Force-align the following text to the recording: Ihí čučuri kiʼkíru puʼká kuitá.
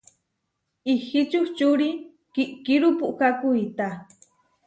Ihí 0.93 1.21
čučuri 1.31 1.89
kiʼkíru 2.33 2.89
puʼká 2.99 3.27
kuitá. 3.39 3.87